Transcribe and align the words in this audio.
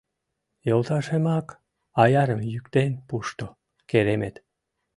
—Йолташемак 0.67 1.47
аярым 2.01 2.41
йӱктен 2.53 2.91
пушто, 3.07 3.45
керемет! 3.89 4.35